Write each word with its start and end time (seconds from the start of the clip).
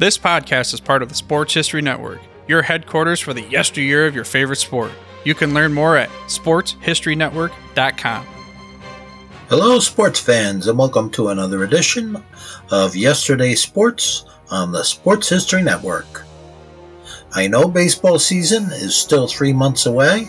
This 0.00 0.16
podcast 0.16 0.72
is 0.72 0.80
part 0.80 1.02
of 1.02 1.10
the 1.10 1.14
Sports 1.14 1.52
History 1.52 1.82
Network, 1.82 2.20
your 2.48 2.62
headquarters 2.62 3.20
for 3.20 3.34
the 3.34 3.42
yesteryear 3.42 4.06
of 4.06 4.14
your 4.14 4.24
favorite 4.24 4.56
sport. 4.56 4.92
You 5.24 5.34
can 5.34 5.52
learn 5.52 5.74
more 5.74 5.98
at 5.98 6.08
sportshistorynetwork.com. 6.26 8.26
Hello, 9.50 9.78
sports 9.78 10.18
fans, 10.18 10.68
and 10.68 10.78
welcome 10.78 11.10
to 11.10 11.28
another 11.28 11.64
edition 11.64 12.16
of 12.70 12.96
Yesterday's 12.96 13.60
Sports 13.60 14.24
on 14.50 14.72
the 14.72 14.84
Sports 14.84 15.28
History 15.28 15.62
Network. 15.62 16.24
I 17.34 17.46
know 17.46 17.68
baseball 17.68 18.18
season 18.18 18.72
is 18.72 18.96
still 18.96 19.28
three 19.28 19.52
months 19.52 19.84
away, 19.84 20.28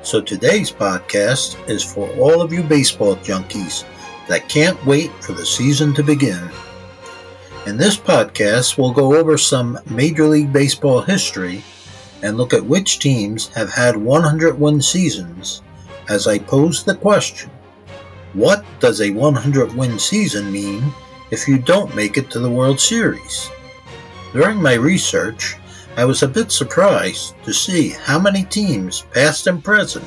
so 0.00 0.22
today's 0.22 0.72
podcast 0.72 1.68
is 1.68 1.84
for 1.84 2.08
all 2.16 2.40
of 2.40 2.54
you 2.54 2.62
baseball 2.62 3.16
junkies 3.16 3.84
that 4.28 4.48
can't 4.48 4.82
wait 4.86 5.12
for 5.22 5.32
the 5.32 5.44
season 5.44 5.92
to 5.92 6.02
begin. 6.02 6.48
In 7.66 7.76
this 7.76 7.98
podcast, 7.98 8.78
we'll 8.78 8.90
go 8.90 9.14
over 9.14 9.36
some 9.36 9.78
Major 9.90 10.26
League 10.26 10.50
Baseball 10.50 11.02
history 11.02 11.62
and 12.22 12.38
look 12.38 12.54
at 12.54 12.64
which 12.64 13.00
teams 13.00 13.48
have 13.48 13.70
had 13.70 13.98
100 13.98 14.58
win 14.58 14.80
seasons 14.80 15.60
as 16.08 16.26
I 16.26 16.38
pose 16.38 16.82
the 16.82 16.94
question 16.94 17.50
What 18.32 18.64
does 18.80 19.02
a 19.02 19.10
100 19.10 19.74
win 19.74 19.98
season 19.98 20.50
mean 20.50 20.90
if 21.30 21.46
you 21.46 21.58
don't 21.58 21.94
make 21.94 22.16
it 22.16 22.30
to 22.30 22.38
the 22.38 22.50
World 22.50 22.80
Series? 22.80 23.50
During 24.32 24.62
my 24.62 24.74
research, 24.74 25.56
I 25.98 26.06
was 26.06 26.22
a 26.22 26.28
bit 26.28 26.50
surprised 26.50 27.34
to 27.44 27.52
see 27.52 27.90
how 27.90 28.18
many 28.18 28.44
teams, 28.44 29.02
past 29.12 29.46
and 29.48 29.62
present, 29.62 30.06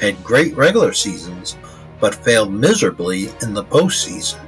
had 0.00 0.24
great 0.24 0.56
regular 0.56 0.94
seasons 0.94 1.58
but 2.00 2.14
failed 2.14 2.54
miserably 2.54 3.28
in 3.42 3.52
the 3.52 3.64
postseason. 3.64 4.40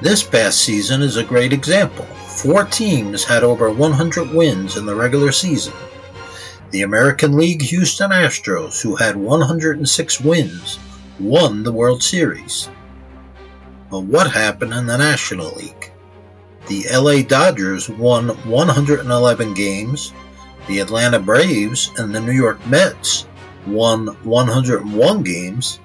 This 0.00 0.22
past 0.22 0.58
season 0.58 1.02
is 1.02 1.16
a 1.16 1.24
great 1.24 1.52
example. 1.52 2.04
Four 2.04 2.64
teams 2.64 3.24
had 3.24 3.42
over 3.42 3.68
100 3.68 4.30
wins 4.30 4.76
in 4.76 4.86
the 4.86 4.94
regular 4.94 5.32
season. 5.32 5.74
The 6.70 6.82
American 6.82 7.36
League 7.36 7.62
Houston 7.62 8.12
Astros, 8.12 8.80
who 8.80 8.94
had 8.94 9.16
106 9.16 10.20
wins, 10.20 10.78
won 11.18 11.64
the 11.64 11.72
World 11.72 12.00
Series. 12.00 12.70
But 13.90 14.00
what 14.00 14.30
happened 14.30 14.72
in 14.72 14.86
the 14.86 14.96
National 14.96 15.50
League? 15.56 15.90
The 16.68 16.84
LA 16.92 17.22
Dodgers 17.22 17.88
won 17.88 18.28
111 18.48 19.54
games, 19.54 20.12
the 20.68 20.78
Atlanta 20.78 21.18
Braves 21.18 21.90
and 21.96 22.14
the 22.14 22.20
New 22.20 22.32
York 22.32 22.64
Mets 22.68 23.26
won 23.66 24.06
101 24.22 25.22
games, 25.24 25.80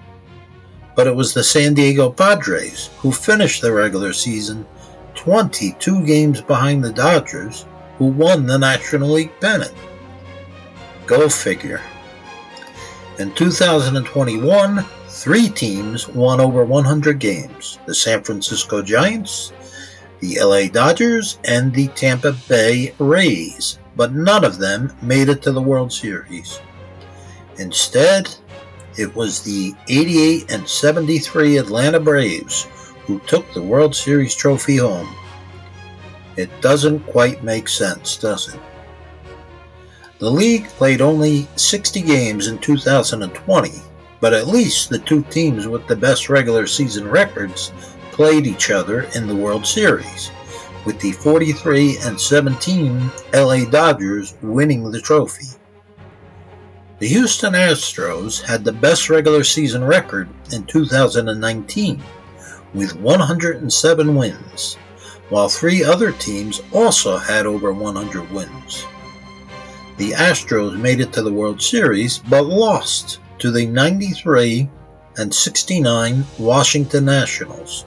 but 0.96 1.08
it 1.08 1.16
was 1.16 1.34
the 1.34 1.44
San 1.44 1.74
Diego 1.74 2.10
Padres 2.10 2.90
who 2.98 3.12
finished 3.12 3.62
the 3.62 3.72
regular 3.72 4.14
season 4.14 4.66
22 5.16 6.06
games 6.06 6.42
behind 6.42 6.84
the 6.84 6.92
Dodgers, 6.92 7.66
who 7.98 8.06
won 8.06 8.46
the 8.46 8.58
National 8.58 9.10
League 9.10 9.32
pennant. 9.40 9.74
Go 11.06 11.30
figure. 11.30 11.82
In 13.20 13.32
2021, 13.34 14.84
three 15.08 15.48
teams 15.50 16.10
won 16.10 16.42
over 16.42 16.66
100 16.66 17.20
games 17.20 17.80
the 17.86 17.94
San 17.94 18.24
Francisco 18.24 18.82
Giants, 18.82 19.54
the 20.20 20.40
LA 20.42 20.68
Dodgers, 20.68 21.40
and 21.46 21.74
the 21.74 21.88
Tampa 21.90 22.34
Bay 22.48 22.94
Rays, 22.98 23.80
but 23.96 24.14
none 24.14 24.44
of 24.44 24.58
them 24.58 24.92
made 25.02 25.30
it 25.30 25.42
to 25.44 25.52
the 25.52 25.62
World 25.62 25.94
Series. 25.94 26.60
Instead, 27.60 28.34
it 28.98 29.14
was 29.16 29.42
the 29.42 29.74
88 29.88 30.52
and 30.52 30.68
73 30.68 31.58
Atlanta 31.58 32.00
Braves 32.00 32.68
who 33.06 33.20
took 33.22 33.52
the 33.54 33.62
World 33.62 33.96
Series 33.96 34.36
trophy 34.36 34.78
home. 34.78 35.14
It 36.36 36.50
doesn't 36.62 37.02
quite 37.02 37.44
make 37.44 37.68
sense, 37.68 38.18
does 38.18 38.54
it? 38.54 38.60
The 40.20 40.32
league 40.32 40.68
played 40.70 41.02
only 41.02 41.48
60 41.58 42.02
games 42.02 42.48
in 42.48 42.58
2020, 42.60 43.72
but 44.22 44.34
at 44.34 44.48
least 44.48 44.90
the 44.90 45.00
two 45.00 45.24
teams 45.24 45.68
with 45.68 45.86
the 45.88 45.96
best 45.96 46.30
regular 46.30 46.66
season 46.66 47.08
records 47.08 47.72
played 48.12 48.48
each 48.48 48.72
other 48.72 49.02
in 49.16 49.28
the 49.28 49.36
World 49.36 49.66
Series, 49.66 50.32
with 50.86 51.00
the 51.02 51.12
43 51.12 51.98
and 52.04 52.20
17 52.20 53.12
LA 53.34 53.66
Dodgers 53.66 54.36
winning 54.42 54.90
the 54.90 55.02
trophy. 55.02 55.48
The 57.00 57.08
Houston 57.08 57.54
Astros 57.54 58.42
had 58.42 58.64
the 58.64 58.72
best 58.72 59.10
regular 59.10 59.44
season 59.44 59.84
record 59.84 60.30
in 60.52 60.64
2019 60.66 62.02
with 62.76 62.96
107 62.96 64.16
wins, 64.16 64.76
while 65.30 65.50
three 65.50 65.84
other 65.84 66.12
teams 66.12 66.62
also 66.72 67.18
had 67.18 67.48
over 67.48 67.74
100 67.74 68.32
wins. 68.32 68.86
The 69.98 70.12
Astros 70.12 70.80
made 70.80 71.00
it 71.00 71.12
to 71.14 71.24
the 71.24 71.34
World 71.34 71.62
Series 71.62 72.20
but 72.20 72.46
lost 72.46 73.20
to 73.40 73.52
the 73.52 73.66
93 73.66 74.70
and 75.18 75.34
69 75.34 76.24
Washington 76.38 77.06
Nationals. 77.06 77.86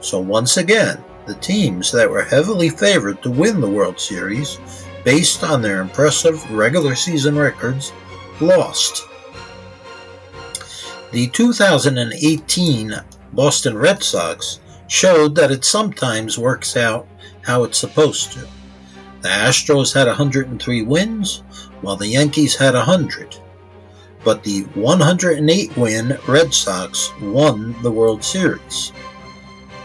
So 0.00 0.20
once 0.20 0.58
again, 0.58 1.02
the 1.26 1.34
teams 1.36 1.90
that 1.92 2.08
were 2.08 2.22
heavily 2.22 2.68
favored 2.68 3.22
to 3.22 3.30
win 3.30 3.60
the 3.60 3.68
World 3.68 3.98
Series 3.98 4.58
based 5.02 5.42
on 5.42 5.62
their 5.62 5.80
impressive 5.80 6.50
regular 6.50 6.94
season 6.94 7.36
records 7.36 7.92
lost. 8.40 9.06
The 11.10 11.28
2018 11.28 12.94
Boston 13.32 13.76
Red 13.76 14.02
Sox 14.02 14.60
showed 14.88 15.34
that 15.34 15.50
it 15.50 15.64
sometimes 15.64 16.38
works 16.38 16.76
out 16.76 17.06
how 17.42 17.64
it's 17.64 17.78
supposed 17.78 18.32
to. 18.32 18.46
The 19.20 19.28
Astros 19.28 19.94
had 19.94 20.06
103 20.06 20.82
wins, 20.82 21.42
while 21.80 21.96
the 21.96 22.06
Yankees 22.06 22.56
had 22.56 22.74
100. 22.74 23.36
But 24.24 24.42
the 24.42 24.62
108 24.74 25.76
win 25.76 26.18
Red 26.26 26.52
Sox 26.52 27.12
won 27.20 27.74
the 27.82 27.90
World 27.90 28.22
Series. 28.22 28.92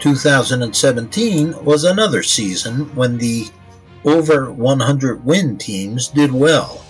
2017 0.00 1.64
was 1.64 1.84
another 1.84 2.22
season 2.22 2.94
when 2.94 3.16
the 3.16 3.46
over 4.04 4.52
100 4.52 5.24
win 5.24 5.56
teams 5.56 6.08
did 6.08 6.30
well 6.30 6.83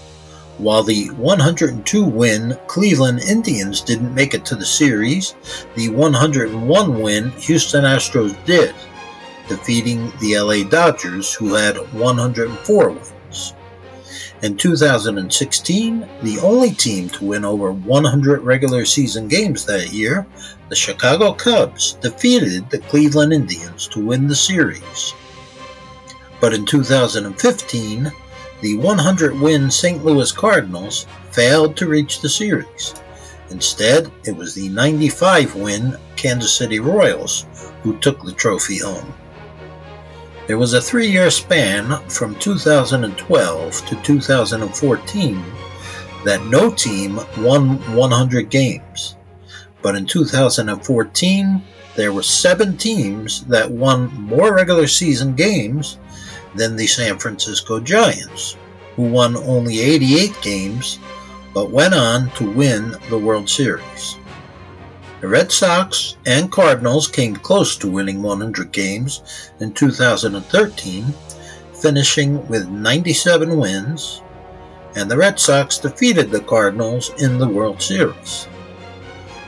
while 0.59 0.83
the 0.83 1.09
102 1.11 2.05
win 2.05 2.57
Cleveland 2.67 3.21
Indians 3.21 3.81
didn't 3.81 4.15
make 4.15 4.35
it 4.35 4.45
to 4.47 4.55
the 4.55 4.65
series, 4.65 5.35
the 5.75 5.89
101 5.89 7.03
win 7.03 7.31
Houston 7.31 7.85
Astros 7.85 8.37
did, 8.45 8.75
defeating 9.49 10.13
the 10.21 10.39
LA 10.39 10.63
Dodgers, 10.69 11.35
who 11.35 11.55
had 11.55 11.77
104 11.93 12.91
wins. 12.91 13.55
In 14.43 14.57
2016, 14.57 16.09
the 16.23 16.39
only 16.41 16.71
team 16.71 17.09
to 17.11 17.25
win 17.25 17.45
over 17.45 17.73
100 17.73 18.43
regular 18.43 18.85
season 18.85 19.27
games 19.27 19.65
that 19.65 19.93
year, 19.93 20.27
the 20.69 20.77
Chicago 20.77 21.33
Cubs 21.33 21.95
defeated 21.95 22.69
the 22.69 22.79
Cleveland 22.79 23.33
Indians 23.33 23.89
to 23.89 24.05
win 24.05 24.29
the 24.29 24.35
series. 24.35 25.15
But 26.41 26.53
in 26.53 26.67
2015, 26.67 28.13
the 28.65 28.77
100 28.77 29.39
win 29.39 29.71
St. 29.71 30.03
Louis 30.03 30.33
Cardinals 30.33 31.07
failed 31.33 31.77
to 31.77 31.87
reach 31.87 32.23
the 32.23 32.29
series. 32.31 32.95
Instead, 33.51 34.11
it 34.25 34.35
was 34.35 34.55
the 34.55 34.71
95 34.71 35.55
win 35.55 35.99
Kansas 36.17 36.57
City 36.57 36.81
Royals 36.81 37.45
who 37.83 37.99
took 37.99 38.25
the 38.25 38.33
trophy 38.33 38.79
home. 38.79 39.13
There 40.47 40.57
was 40.57 40.73
a 40.73 40.81
three 40.81 41.09
year 41.09 41.31
span 41.31 42.09
from 42.09 42.37
2012 42.37 43.85
to 43.85 44.03
2014 44.03 45.45
that 46.25 46.47
no 46.47 46.71
team 46.71 47.21
won 47.37 47.77
100 47.95 48.49
games. 48.49 49.17
But 49.83 49.95
in 49.95 50.07
2014, 50.07 51.63
there 51.97 52.15
were 52.15 52.23
seven 52.23 52.79
teams 52.79 53.45
that 53.45 53.71
won 53.71 54.11
more 54.15 54.55
regular 54.55 54.87
season 54.87 55.35
games 55.35 55.99
than 56.55 56.77
the 56.77 56.87
San 56.87 57.19
Francisco 57.19 57.81
Giants, 57.81 58.57
who 58.97 59.05
won 59.05 59.37
only 59.37 59.81
88 59.81 60.33
games 60.43 60.99
but 61.53 61.71
went 61.71 61.95
on 61.95 62.31
to 62.31 62.51
win 62.51 62.97
the 63.09 63.19
World 63.19 63.49
Series. 63.49 64.17
The 65.21 65.29
Red 65.29 65.51
Sox 65.51 66.17
and 66.27 66.53
Cardinals 66.53 67.09
came 67.09 67.37
close 67.37 67.77
to 67.79 67.91
winning 67.91 68.23
100 68.23 68.73
games 68.73 69.51
in 69.61 69.73
2013, 69.73 71.05
finishing 71.81 72.47
with 72.49 72.69
97 72.69 73.57
wins, 73.57 74.21
and 74.97 75.11
the 75.11 75.17
Red 75.17 75.41
Sox 75.41 75.79
defeated 75.79 76.31
the 76.31 76.41
Cardinals 76.41 77.11
in 77.23 77.39
the 77.39 77.49
World 77.49 77.81
Series. 77.81 78.49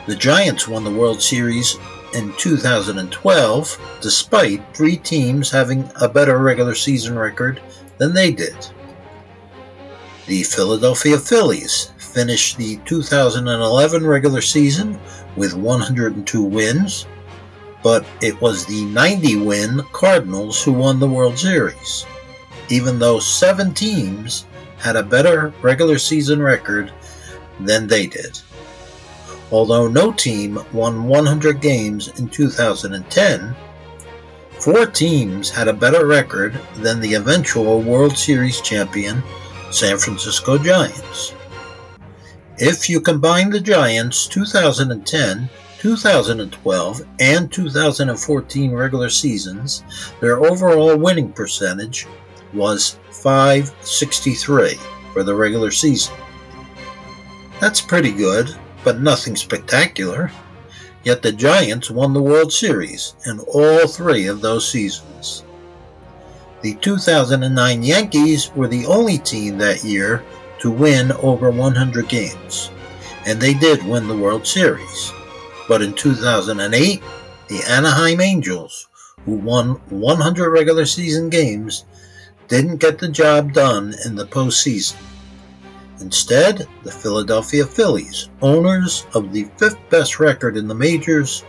The 0.06 0.16
Giants 0.16 0.66
won 0.66 0.84
the 0.84 0.90
World 0.90 1.20
Series 1.20 1.76
in 2.14 2.32
2012, 2.34 3.98
despite 4.00 4.76
three 4.76 4.96
teams 4.96 5.50
having 5.50 5.90
a 6.00 6.08
better 6.08 6.38
regular 6.38 6.74
season 6.74 7.18
record 7.18 7.60
than 7.98 8.14
they 8.14 8.32
did. 8.32 8.56
The 10.26 10.42
Philadelphia 10.42 11.18
Phillies 11.18 11.92
finished 11.98 12.56
the 12.56 12.78
2011 12.84 14.06
regular 14.06 14.40
season 14.40 14.98
with 15.36 15.54
102 15.54 16.42
wins, 16.42 17.06
but 17.82 18.04
it 18.20 18.40
was 18.40 18.66
the 18.66 18.84
90 18.86 19.36
win 19.36 19.82
Cardinals 19.92 20.62
who 20.62 20.72
won 20.72 20.98
the 20.98 21.08
World 21.08 21.38
Series, 21.38 22.06
even 22.68 22.98
though 22.98 23.20
seven 23.20 23.72
teams 23.72 24.46
had 24.78 24.96
a 24.96 25.02
better 25.02 25.52
regular 25.62 25.98
season 25.98 26.42
record 26.42 26.92
than 27.60 27.86
they 27.86 28.06
did. 28.06 28.40
Although 29.52 29.88
no 29.88 30.12
team 30.12 30.58
won 30.72 31.04
100 31.04 31.60
games 31.60 32.08
in 32.18 32.28
2010, 32.28 33.54
four 34.58 34.86
teams 34.86 35.50
had 35.50 35.68
a 35.68 35.72
better 35.72 36.06
record 36.06 36.60
than 36.76 37.00
the 37.00 37.14
eventual 37.14 37.80
World 37.80 38.16
Series 38.16 38.60
champion 38.60 39.22
San 39.70 39.98
Francisco 39.98 40.58
Giants. 40.58 41.34
If 42.58 42.88
you 42.88 43.00
combine 43.00 43.50
the 43.50 43.60
Giants' 43.60 44.26
2010, 44.26 45.48
2012, 45.78 47.02
and 47.20 47.52
2014 47.52 48.72
regular 48.72 49.10
seasons, 49.10 49.84
their 50.20 50.44
overall 50.44 50.96
winning 50.96 51.32
percentage 51.32 52.06
was 52.54 52.98
563 53.10 54.74
for 55.12 55.22
the 55.22 55.34
regular 55.34 55.70
season. 55.70 56.14
That's 57.60 57.80
pretty 57.80 58.12
good, 58.12 58.56
but 58.86 59.00
nothing 59.00 59.34
spectacular. 59.34 60.30
Yet 61.02 61.20
the 61.20 61.32
Giants 61.32 61.90
won 61.90 62.12
the 62.12 62.22
World 62.22 62.52
Series 62.52 63.16
in 63.26 63.40
all 63.40 63.88
three 63.88 64.28
of 64.28 64.40
those 64.40 64.68
seasons. 64.68 65.42
The 66.62 66.74
2009 66.74 67.82
Yankees 67.82 68.52
were 68.54 68.68
the 68.68 68.86
only 68.86 69.18
team 69.18 69.58
that 69.58 69.82
year 69.82 70.22
to 70.60 70.70
win 70.70 71.10
over 71.14 71.50
100 71.50 72.08
games, 72.08 72.70
and 73.26 73.40
they 73.40 73.54
did 73.54 73.84
win 73.84 74.06
the 74.06 74.16
World 74.16 74.46
Series. 74.46 75.12
But 75.66 75.82
in 75.82 75.92
2008, 75.92 77.02
the 77.48 77.64
Anaheim 77.68 78.20
Angels, 78.20 78.86
who 79.24 79.32
won 79.32 79.80
100 79.90 80.48
regular 80.48 80.86
season 80.86 81.28
games, 81.28 81.84
didn't 82.46 82.76
get 82.76 83.00
the 83.00 83.08
job 83.08 83.52
done 83.52 83.96
in 84.04 84.14
the 84.14 84.26
postseason. 84.26 84.94
Instead, 86.00 86.68
the 86.82 86.92
Philadelphia 86.92 87.64
Phillies, 87.64 88.28
owners 88.42 89.06
of 89.14 89.32
the 89.32 89.44
fifth 89.56 89.78
best 89.88 90.20
record 90.20 90.56
in 90.56 90.68
the 90.68 90.74
majors, 90.74 91.44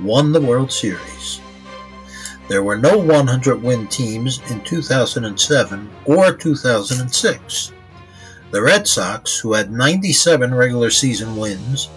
won 0.00 0.32
the 0.32 0.40
World 0.40 0.70
Series. 0.70 1.40
There 2.48 2.62
were 2.62 2.78
no 2.78 2.96
100 2.96 3.62
win 3.62 3.88
teams 3.88 4.40
in 4.50 4.62
2007 4.62 5.90
or 6.06 6.32
2006. 6.32 7.72
The 8.50 8.62
Red 8.62 8.88
Sox, 8.88 9.38
who 9.38 9.52
had 9.52 9.70
97 9.70 10.54
regular 10.54 10.88
season 10.88 11.36
wins, 11.36 11.90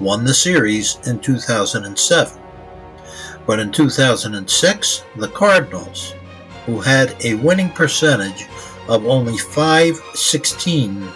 won 0.00 0.24
the 0.24 0.32
series 0.32 0.98
in 1.06 1.18
2007. 1.20 2.40
But 3.46 3.58
in 3.58 3.70
2006, 3.70 5.04
the 5.16 5.28
Cardinals, 5.28 6.14
who 6.64 6.80
had 6.80 7.14
a 7.24 7.34
winning 7.34 7.70
percentage 7.70 8.46
of 8.88 9.06
only 9.06 9.36
516, 9.36 11.08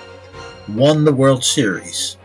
won 0.68 1.04
the 1.04 1.12
World 1.12 1.44
Series. 1.44 2.16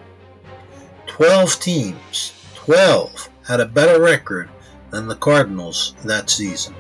12 1.08 1.60
teams, 1.60 2.34
12, 2.56 3.30
had 3.48 3.60
a 3.60 3.66
better 3.66 4.02
record 4.02 4.50
than 4.92 5.08
the 5.08 5.16
Cardinals 5.16 5.96
that 6.06 6.30
season. 6.30 6.76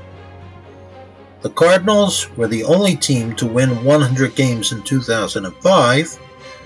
The 1.41 1.49
Cardinals 1.49 2.29
were 2.35 2.47
the 2.47 2.63
only 2.63 2.95
team 2.95 3.35
to 3.35 3.47
win 3.47 3.83
100 3.83 4.35
games 4.35 4.71
in 4.71 4.81
2005, 4.83 6.19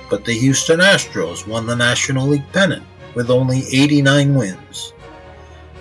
but 0.09 0.25
the 0.25 0.33
Houston 0.33 0.79
Astros 0.79 1.47
won 1.47 1.65
the 1.65 1.75
National 1.75 2.27
League 2.27 2.51
pennant 2.51 2.83
with 3.15 3.29
only 3.29 3.59
89 3.71 4.33
wins. 4.33 4.93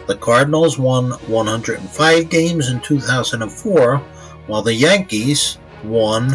The 0.06 0.16
Cardinals 0.16 0.78
won 0.78 1.10
105 1.10 2.28
games 2.30 2.68
in 2.68 2.80
2004, 2.80 3.98
while 4.46 4.62
the 4.62 4.74
Yankees 4.74 5.58
won 5.84 6.32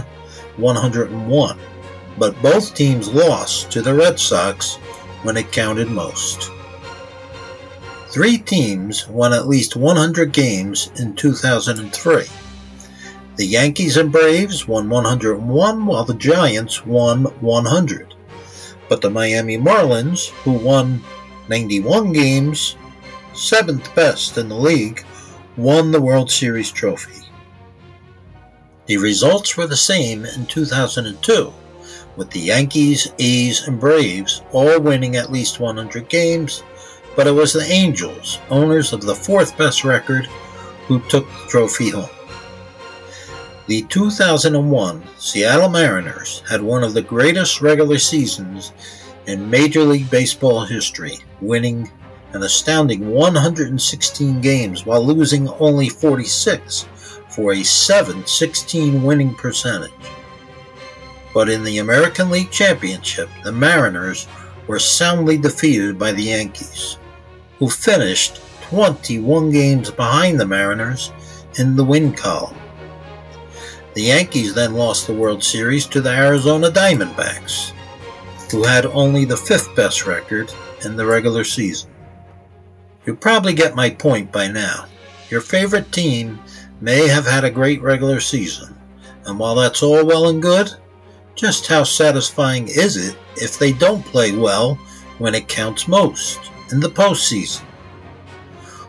101, 0.58 1.60
but 2.18 2.42
both 2.42 2.76
teams 2.76 3.10
lost 3.10 3.72
to 3.72 3.82
the 3.82 3.94
Red 3.94 4.20
Sox 4.20 4.76
when 5.24 5.38
it 5.38 5.52
counted 5.52 5.90
most. 5.90 6.52
Three 8.10 8.38
teams 8.38 9.08
won 9.10 9.34
at 9.34 9.48
least 9.48 9.76
100 9.76 10.32
games 10.32 10.92
in 10.98 11.16
2003. 11.16 12.24
The 13.36 13.46
Yankees 13.46 13.98
and 13.98 14.12
Braves 14.12 14.66
won 14.66 14.90
101, 14.90 15.86
while 15.86 16.06
the 16.06 16.14
Giants 16.14 16.86
won 16.86 17.26
100. 17.42 18.16
But 18.88 19.02
the 19.02 19.10
Miami 19.10 19.58
Marlins, 19.58 20.30
who 20.30 20.54
won 20.54 21.02
91 21.50 22.14
games, 22.14 22.78
seventh 23.34 23.94
best 23.94 24.38
in 24.38 24.48
the 24.48 24.56
league, 24.56 25.04
won 25.58 25.92
the 25.92 26.00
World 26.00 26.32
Series 26.32 26.72
trophy. 26.72 27.28
The 28.86 28.98
results 28.98 29.58
were 29.58 29.68
the 29.68 29.76
same 29.76 30.24
in 30.24 30.46
2002, 30.46 31.54
with 32.18 32.30
the 32.32 32.40
Yankees, 32.40 33.12
A's, 33.20 33.68
and 33.68 33.80
Braves 33.80 34.42
all 34.52 34.80
winning 34.80 35.16
at 35.16 35.32
least 35.32 35.60
100 35.60 36.10
games 36.10 36.64
but 37.16 37.28
it 37.28 37.32
was 37.32 37.54
the 37.54 37.64
Angels, 37.64 38.40
owners 38.50 38.92
of 38.92 39.02
the 39.02 39.16
fourth 39.16 39.58
best 39.58 39.84
record, 39.84 40.26
who 40.88 41.00
took 41.08 41.26
the 41.28 41.48
trophy 41.48 41.90
home. 41.90 42.10
The 43.68 43.84
2001 43.84 45.04
Seattle 45.18 45.70
Mariners 45.70 46.44
had 46.48 46.62
one 46.62 46.84
of 46.84 46.94
the 46.94 47.02
greatest 47.02 47.62
regular 47.62 47.98
seasons 47.98 48.74
in 49.26 49.50
Major 49.50 49.82
League 49.82 50.10
Baseball 50.12 50.66
history, 50.66 51.18
winning 51.42 51.90
an 52.34 52.44
astounding 52.44 53.10
116 53.10 54.42
games 54.42 54.86
while 54.86 55.04
losing 55.04 55.48
only 55.50 55.90
46 55.90 56.84
for 57.30 57.54
a 57.54 57.62
7-16 57.62 59.02
winning 59.02 59.34
percentage. 59.34 59.92
But 61.36 61.50
in 61.50 61.66
the 61.66 61.80
American 61.80 62.30
League 62.32 62.50
Championship, 62.50 63.30
the 63.44 63.52
Mariners 63.52 64.26
were 64.68 64.80
soundly 64.80 65.38
defeated 65.38 66.00
by 66.00 66.14
the 66.14 66.24
Yankees 66.24 66.98
who 67.60 67.70
finished 67.70 68.40
21 68.70 69.52
games 69.52 69.92
behind 69.92 70.40
the 70.40 70.48
Mariners 70.48 71.12
in 71.60 71.76
the 71.76 71.84
win 71.84 72.14
column. 72.14 72.56
The 73.96 74.04
Yankees 74.04 74.54
then 74.54 74.76
lost 74.76 75.08
the 75.08 75.14
World 75.14 75.44
Series 75.44 75.86
to 75.88 76.00
the 76.00 76.10
Arizona 76.10 76.70
Diamondbacks, 76.70 77.74
who 78.50 78.64
had 78.64 78.86
only 78.86 79.26
the 79.26 79.36
fifth 79.36 79.76
best 79.76 80.06
record 80.06 80.54
in 80.86 80.96
the 80.96 81.06
regular 81.06 81.44
season. 81.44 81.90
You 83.06 83.14
probably 83.14 83.54
get 83.54 83.76
my 83.76 83.90
point 83.90 84.32
by 84.32 84.48
now. 84.48 84.86
Your 85.30 85.42
favorite 85.42 85.92
team 85.92 86.40
may 86.80 87.10
have 87.10 87.26
had 87.26 87.44
a 87.44 87.52
great 87.52 87.82
regular 87.82 88.22
season, 88.22 88.74
and 89.26 89.38
while 89.38 89.56
that's 89.56 89.84
all 89.84 90.06
well 90.06 90.30
and 90.30 90.42
good, 90.42 90.72
just 91.36 91.68
how 91.68 91.84
satisfying 91.84 92.68
is 92.68 92.98
it 92.98 93.18
if 93.36 93.60
they 93.60 93.74
don't 93.74 94.06
play 94.06 94.32
well 94.32 94.76
when 95.18 95.36
it 95.36 95.48
counts 95.48 95.88
most? 95.88 96.52
in 96.72 96.80
the 96.80 96.90
postseason. 96.90 97.64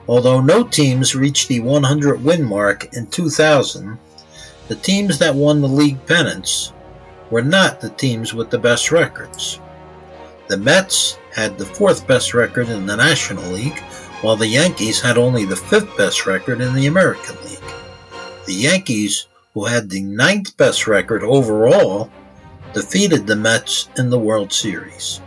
Although 0.09 0.41
no 0.41 0.65
teams 0.65 1.15
reached 1.15 1.49
the 1.49 1.61
100 1.61 2.23
win 2.23 2.45
mark 2.45 2.95
in 2.95 3.07
2000, 3.09 3.99
the 4.69 4.76
teams 4.76 5.19
that 5.19 5.35
won 5.35 5.61
the 5.61 5.69
league 5.69 6.05
pennants 6.07 6.73
were 7.31 7.43
not 7.43 7.81
the 7.81 7.91
teams 7.91 8.35
with 8.35 8.50
the 8.50 8.59
best 8.59 8.93
records. 8.93 9.61
The 10.49 10.57
Mets 10.57 11.19
had 11.33 11.59
the 11.59 11.67
fourth 11.67 12.07
best 12.07 12.35
record 12.35 12.69
in 12.69 12.87
the 12.87 12.97
National 12.97 13.45
League, 13.50 13.79
while 14.23 14.37
the 14.37 14.47
Yankees 14.47 15.00
had 15.00 15.19
only 15.19 15.45
the 15.45 15.57
fifth 15.57 15.97
best 15.97 16.25
record 16.25 16.61
in 16.61 16.73
the 16.73 16.87
American 16.87 17.37
League. 17.45 17.59
The 18.47 18.55
Yankees, 18.55 19.26
who 19.55 19.65
had 19.65 19.91
the 19.91 20.03
ninth 20.03 20.57
best 20.57 20.87
record 20.87 21.25
overall, 21.25 22.11
defeated 22.76 23.26
the 23.26 23.35
Mets 23.35 23.88
in 23.97 24.11
the 24.11 24.18
World 24.18 24.52
Series. 24.52 25.23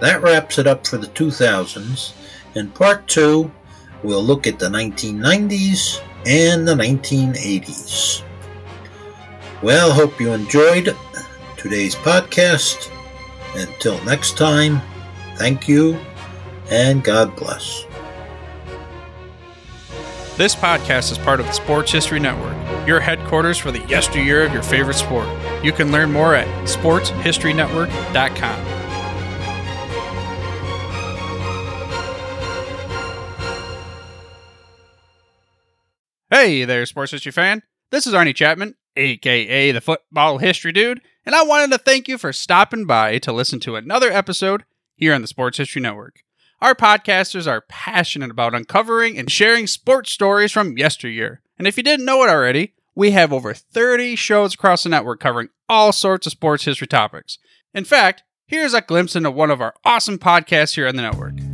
That 0.00 0.20
wraps 0.22 0.58
it 0.58 0.66
up 0.66 0.86
for 0.86 0.98
the 0.98 1.06
2000s. 1.06 2.12
In 2.54 2.68
part 2.72 3.08
two, 3.08 3.50
we'll 4.02 4.22
look 4.22 4.46
at 4.46 4.58
the 4.58 4.68
1990s 4.68 6.02
and 6.26 6.68
the 6.68 6.74
1980s. 6.74 8.22
Well, 9.62 9.90
hope 9.90 10.20
you 10.20 10.30
enjoyed 10.32 10.94
today's 11.56 11.94
podcast. 11.94 12.90
Until 13.54 13.98
next 14.04 14.36
time, 14.36 14.82
thank 15.36 15.66
you 15.66 15.98
and 16.70 17.02
God 17.02 17.34
bless. 17.34 17.86
This 20.36 20.54
podcast 20.54 21.12
is 21.12 21.16
part 21.18 21.40
of 21.40 21.46
the 21.46 21.52
Sports 21.52 21.92
History 21.92 22.20
Network, 22.20 22.86
your 22.86 23.00
headquarters 23.00 23.56
for 23.56 23.70
the 23.70 23.80
yesteryear 23.86 24.44
of 24.44 24.52
your 24.52 24.62
favorite 24.62 24.96
sport. 24.96 25.28
You 25.64 25.72
can 25.72 25.90
learn 25.90 26.12
more 26.12 26.34
at 26.34 26.46
sportshistorynetwork.com. 26.68 28.66
Hey 36.28 36.66
there, 36.66 36.84
sports 36.84 37.12
history 37.12 37.32
fan. 37.32 37.62
This 37.90 38.06
is 38.06 38.12
Arnie 38.12 38.34
Chapman, 38.34 38.74
aka 38.94 39.72
the 39.72 39.80
Football 39.80 40.36
History 40.36 40.72
Dude, 40.72 41.00
and 41.24 41.34
I 41.34 41.42
wanted 41.44 41.72
to 41.72 41.78
thank 41.78 42.08
you 42.08 42.18
for 42.18 42.34
stopping 42.34 42.84
by 42.84 43.16
to 43.20 43.32
listen 43.32 43.58
to 43.60 43.76
another 43.76 44.12
episode 44.12 44.66
here 44.94 45.14
on 45.14 45.22
the 45.22 45.26
Sports 45.26 45.56
History 45.56 45.80
Network. 45.80 46.16
Our 46.60 46.74
podcasters 46.74 47.46
are 47.46 47.64
passionate 47.70 48.30
about 48.30 48.54
uncovering 48.54 49.16
and 49.16 49.30
sharing 49.30 49.66
sports 49.66 50.10
stories 50.10 50.52
from 50.52 50.76
yesteryear. 50.76 51.40
And 51.58 51.66
if 51.66 51.78
you 51.78 51.82
didn't 51.82 52.04
know 52.04 52.22
it 52.22 52.28
already, 52.28 52.74
we 52.94 53.10
have 53.12 53.32
over 53.32 53.54
30 53.54 54.16
shows 54.16 54.54
across 54.54 54.82
the 54.82 54.88
network 54.88 55.20
covering 55.20 55.48
all 55.68 55.92
sorts 55.92 56.26
of 56.26 56.32
sports 56.32 56.64
history 56.64 56.86
topics. 56.86 57.38
In 57.72 57.84
fact, 57.84 58.22
here's 58.46 58.74
a 58.74 58.80
glimpse 58.80 59.16
into 59.16 59.30
one 59.30 59.50
of 59.50 59.60
our 59.60 59.74
awesome 59.84 60.18
podcasts 60.18 60.74
here 60.74 60.86
on 60.86 60.96
the 60.96 61.02
network. 61.02 61.53